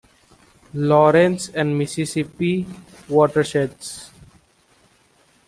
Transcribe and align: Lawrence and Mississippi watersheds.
Lawrence 0.73 1.49
and 1.49 1.77
Mississippi 1.77 2.65
watersheds. 3.07 4.09